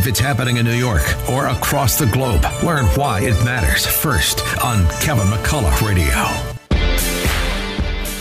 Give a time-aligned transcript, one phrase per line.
[0.00, 4.40] If it's happening in New York or across the globe, learn why it matters first
[4.64, 6.14] on Kevin McCullough Radio.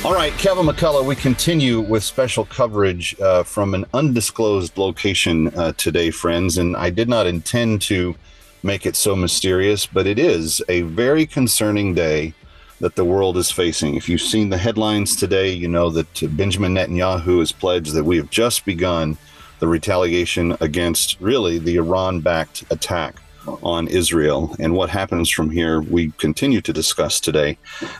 [0.03, 5.71] All right, Kevin McCullough, we continue with special coverage uh, from an undisclosed location uh,
[5.77, 6.57] today, friends.
[6.57, 8.13] And I did not intend to
[8.61, 12.33] make it so mysterious, but it is a very concerning day
[12.81, 13.95] that the world is facing.
[13.95, 18.17] If you've seen the headlines today, you know that Benjamin Netanyahu has pledged that we
[18.17, 19.17] have just begun
[19.59, 23.15] the retaliation against really the Iran backed attack
[23.63, 24.55] on Israel.
[24.59, 27.57] And what happens from here, we continue to discuss today.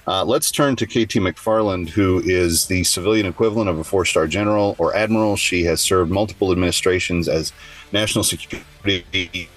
[0.08, 4.27] Uh, let's turn to KT McFarland, who is the civilian equivalent of a four star
[4.27, 5.35] general or admiral.
[5.35, 7.54] She has served multiple administrations as
[7.91, 9.49] national security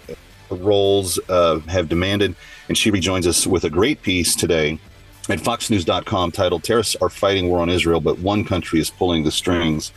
[0.51, 2.35] roles uh, have demanded.
[2.69, 4.79] And she rejoins us with a great piece today
[5.29, 9.31] at foxnews.com titled Terrorists Are Fighting War on Israel, but one country is pulling the
[9.31, 9.93] strings.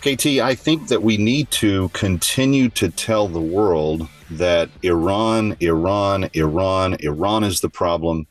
[0.00, 6.30] KT, I think that we need to continue to tell the world that Iran, Iran,
[6.32, 8.26] Iran, Iran is the problem.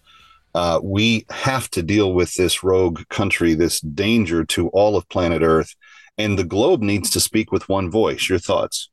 [0.56, 5.44] Uh, we have to deal with this rogue country, this danger to all of planet
[5.44, 5.76] Earth,
[6.18, 8.30] and the globe needs to speak with one voice.
[8.30, 8.90] Your thoughts?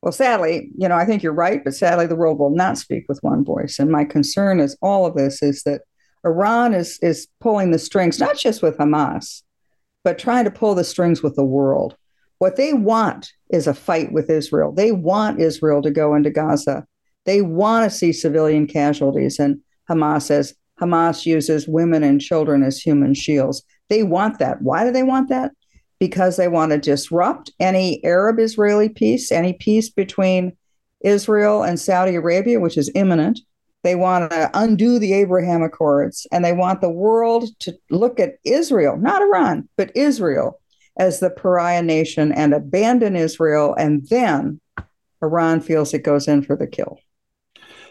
[0.00, 3.04] Well, sadly, you know, I think you're right, but sadly, the world will not speak
[3.08, 3.78] with one voice.
[3.78, 5.82] And my concern is all of this is that
[6.24, 9.42] Iran is is pulling the strings, not just with Hamas,
[10.04, 11.96] but trying to pull the strings with the world.
[12.38, 14.70] What they want is a fight with Israel.
[14.72, 16.86] They want Israel to go into Gaza.
[17.24, 19.38] They want to see civilian casualties.
[19.38, 23.62] And Hamas says Hamas uses women and children as human shields.
[23.88, 24.60] They want that.
[24.60, 25.52] Why do they want that?
[25.98, 30.56] Because they want to disrupt any Arab Israeli peace, any peace between
[31.02, 33.40] Israel and Saudi Arabia, which is imminent.
[33.84, 38.36] They want to undo the Abraham Accords and they want the world to look at
[38.42, 40.58] Israel, not Iran, but Israel
[40.98, 43.74] as the pariah nation and abandon Israel.
[43.74, 44.60] And then
[45.22, 46.98] Iran feels it goes in for the kill.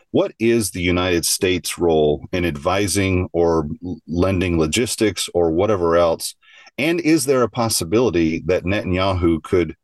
[0.10, 3.68] What is the United States' role in advising or
[4.08, 6.34] lending logistics or whatever else?
[6.80, 9.76] And is there a possibility that Netanyahu could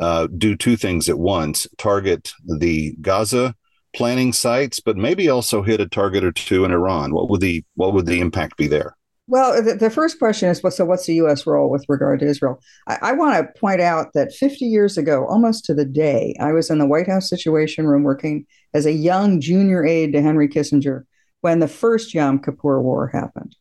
[0.00, 3.54] uh, do two things at once target the Gaza
[3.94, 7.12] planning sites, but maybe also hit a target or two in Iran.
[7.12, 8.96] What would the what would the impact be there?
[9.28, 11.46] Well, the, the first question is, so what's the U.S.
[11.46, 12.62] role with regard to Israel?
[12.86, 16.52] I, I want to point out that 50 years ago, almost to the day, I
[16.52, 20.48] was in the White House Situation Room working as a young junior aide to Henry
[20.48, 21.02] Kissinger
[21.42, 23.54] when the first Yom Kippur War happened,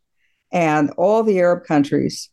[0.54, 2.30] and all the Arab countries,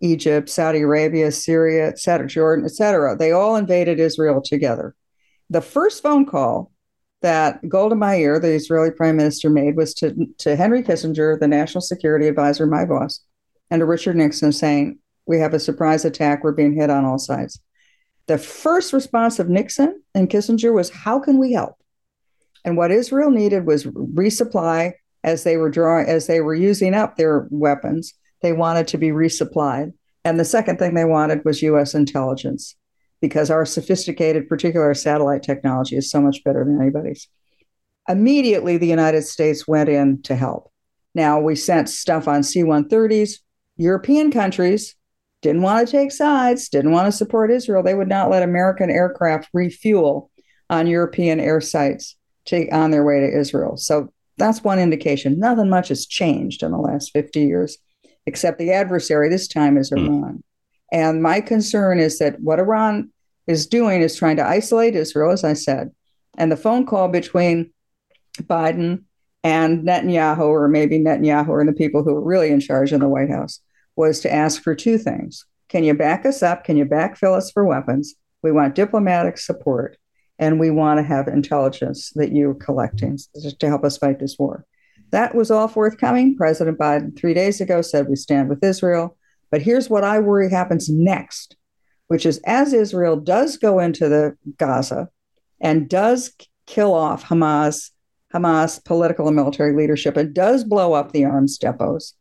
[0.00, 4.94] Egypt, Saudi Arabia, Syria, etc., Jordan, et cetera, they all invaded Israel together.
[5.50, 6.72] The first phone call
[7.22, 11.82] that Golda Meir, the Israeli prime minister, made was to, to Henry Kissinger, the national
[11.82, 13.20] security advisor, my boss,
[13.70, 16.42] and to Richard Nixon saying, We have a surprise attack.
[16.42, 17.60] We're being hit on all sides.
[18.26, 21.76] The first response of Nixon and Kissinger was, How can we help?
[22.64, 24.92] And what Israel needed was resupply
[25.22, 28.14] as they were drawing, as they were using up their weapons.
[28.42, 29.92] They wanted to be resupplied.
[30.24, 32.76] And the second thing they wanted was US intelligence
[33.20, 37.28] because our sophisticated, particular satellite technology is so much better than anybody's.
[38.08, 40.72] Immediately, the United States went in to help.
[41.14, 43.38] Now, we sent stuff on C 130s.
[43.76, 44.94] European countries
[45.42, 47.82] didn't want to take sides, didn't want to support Israel.
[47.82, 50.30] They would not let American aircraft refuel
[50.68, 52.16] on European air sites
[52.46, 53.76] to, on their way to Israel.
[53.76, 55.38] So that's one indication.
[55.38, 57.78] Nothing much has changed in the last 50 years,
[58.26, 59.98] except the adversary this time is hmm.
[59.98, 60.42] Iran.
[60.92, 63.10] And my concern is that what Iran
[63.46, 65.90] is doing is trying to isolate Israel, as I said.
[66.36, 67.72] And the phone call between
[68.42, 69.04] Biden
[69.42, 73.08] and Netanyahu, or maybe Netanyahu and the people who are really in charge in the
[73.08, 73.60] White House,
[73.96, 75.44] was to ask for two things.
[75.68, 76.64] Can you back us up?
[76.64, 78.14] Can you backfill us for weapons?
[78.42, 79.96] We want diplomatic support
[80.38, 83.18] and we want to have intelligence that you're collecting
[83.58, 84.64] to help us fight this war.
[85.10, 86.36] That was all forthcoming.
[86.36, 89.16] President Biden, three days ago, said we stand with Israel.
[89.50, 91.56] But here's what I worry happens next,
[92.06, 95.08] which is as Israel does go into the Gaza
[95.60, 96.32] and does
[96.66, 97.90] kill off Hamas,
[98.32, 102.14] Hamas political and military leadership, and does blow up the arms depots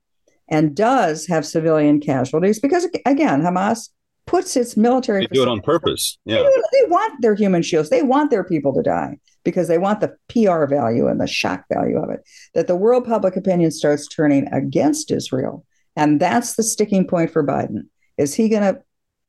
[0.50, 3.90] and does have civilian casualties, because again, Hamas
[4.26, 5.22] puts its military.
[5.22, 6.18] They do it on purpose.
[6.26, 6.38] Yeah.
[6.38, 7.90] They, they, want their human shields.
[7.90, 11.66] They want their people to die because they want the PR value and the shock
[11.72, 12.22] value of it.
[12.54, 15.66] That the world public opinion starts turning against Israel
[15.96, 17.88] and that's the sticking point for Biden.
[18.18, 18.82] Is he going to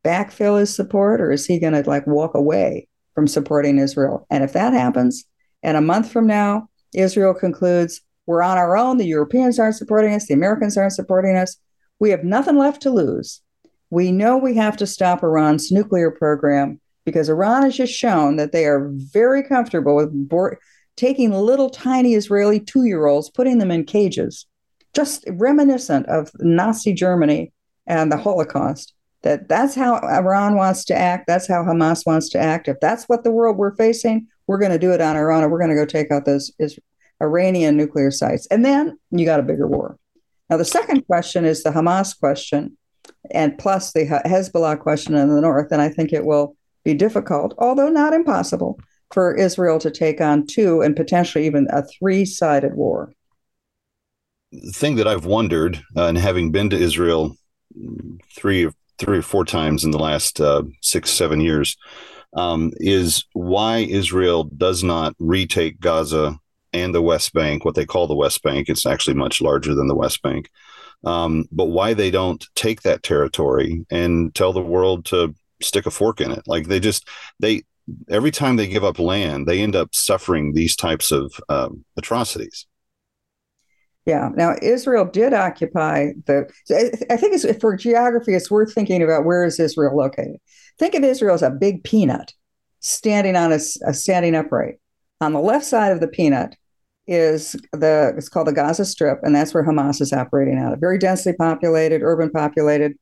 [0.04, 4.26] backfill his support or is he going to like walk away from supporting Israel?
[4.30, 5.24] And if that happens,
[5.62, 10.14] and a month from now, Israel concludes we're on our own, the Europeans aren't supporting
[10.14, 11.56] us, the Americans aren't supporting us,
[11.98, 13.42] we have nothing left to lose.
[13.90, 18.52] We know we have to stop Iran's nuclear program because Iran has just shown that
[18.52, 20.12] they are very comfortable with
[20.96, 24.46] taking little tiny Israeli two year olds, putting them in cages,
[24.94, 27.52] just reminiscent of Nazi Germany
[27.86, 28.94] and the Holocaust.
[29.22, 31.26] That that's how Iran wants to act.
[31.26, 32.68] That's how Hamas wants to act.
[32.68, 35.42] If that's what the world we're facing, we're going to do it on our own,
[35.42, 36.50] and we're going to go take out those
[37.22, 39.98] Iranian nuclear sites, and then you got a bigger war.
[40.48, 42.76] Now, the second question is the Hamas question,
[43.30, 47.54] and plus the Hezbollah question in the north, and I think it will be difficult,
[47.58, 48.80] although not impossible,
[49.12, 53.12] for Israel to take on two and potentially even a three sided war.
[54.52, 57.36] The thing that I've wondered, uh, and having been to Israel
[58.34, 58.68] three,
[58.98, 61.76] three or four times in the last uh, six, seven years,
[62.34, 66.38] um, is why Israel does not retake Gaza
[66.72, 68.68] and the West Bank, what they call the West Bank.
[68.68, 70.50] It's actually much larger than the West Bank.
[71.04, 75.90] Um, but why they don't take that territory and tell the world to stick a
[75.90, 76.42] fork in it.
[76.46, 77.08] Like they just
[77.38, 77.62] they
[78.08, 82.66] every time they give up land, they end up suffering these types of um, atrocities.
[84.06, 84.30] Yeah.
[84.34, 86.50] Now Israel did occupy the.
[87.10, 88.34] I think it's for geography.
[88.34, 90.36] It's worth thinking about where is Israel located.
[90.78, 92.32] Think of Israel as a big peanut
[92.80, 94.76] standing on a, a standing upright.
[95.20, 96.56] On the left side of the peanut
[97.06, 100.80] is the it's called the Gaza Strip, and that's where Hamas is operating out of.
[100.80, 102.94] Very densely populated, urban populated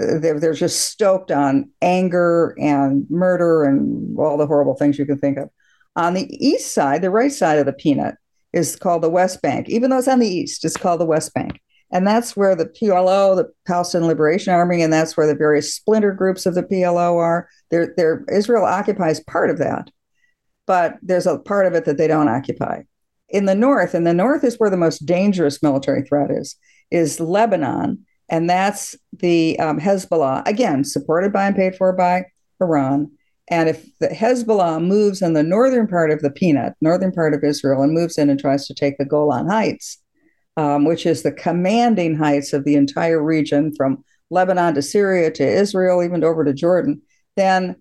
[0.00, 5.06] uh, they're, they're just stoked on anger and murder and all the horrible things you
[5.06, 5.50] can think of.
[5.96, 8.14] On the east side, the right side of the peanut
[8.52, 9.68] is called the West Bank.
[9.68, 11.60] Even though it's on the east, it's called the West Bank.
[11.90, 16.12] And that's where the PLO, the Palestinian Liberation Army, and that's where the various splinter
[16.12, 17.48] groups of the PLO are.
[17.70, 19.90] They're, they're, Israel occupies part of that,
[20.66, 22.82] but there's a part of it that they don't occupy.
[23.28, 26.56] In the north, and the north is where the most dangerous military threat is,
[26.90, 32.24] is Lebanon and that's the um, Hezbollah, again, supported by and paid for by
[32.62, 33.10] Iran.
[33.52, 37.44] And if the Hezbollah moves in the northern part of the peanut, northern part of
[37.44, 39.98] Israel, and moves in and tries to take the Golan Heights,
[40.56, 45.46] um, which is the commanding heights of the entire region from Lebanon to Syria to
[45.46, 47.02] Israel, even over to Jordan,
[47.36, 47.76] then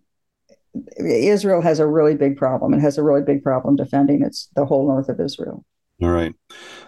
[0.98, 4.66] Israel has a really big problem and has a really big problem defending its the
[4.66, 5.64] whole north of Israel.
[6.02, 6.34] All right.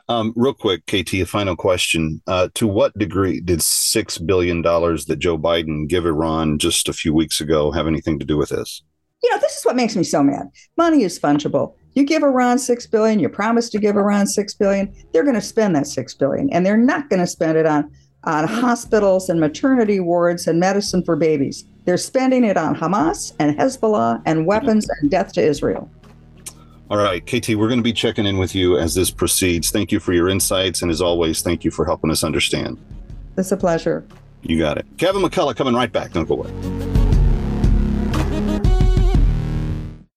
[0.09, 2.21] Um, real quick, KT, a final question.
[2.25, 7.13] Uh, to what degree did $6 billion that Joe Biden give Iran just a few
[7.13, 8.81] weeks ago have anything to do with this?
[9.21, 10.47] You know, this is what makes me so mad.
[10.77, 11.75] Money is fungible.
[11.93, 15.41] You give Iran six billion, you promise to give Iran six billion, they're going to
[15.41, 17.91] spend that six billion, and they're not going to spend it on
[18.25, 21.65] on hospitals and maternity wards and medicine for babies.
[21.85, 25.89] They're spending it on Hamas and Hezbollah and weapons and death to Israel.
[26.93, 29.71] All right, KT, we're going to be checking in with you as this proceeds.
[29.71, 30.83] Thank you for your insights.
[30.83, 32.77] And as always, thank you for helping us understand.
[33.35, 34.05] It's a pleasure.
[34.43, 34.85] You got it.
[34.99, 36.11] Kevin McCullough coming right back.
[36.11, 36.82] Don't go away.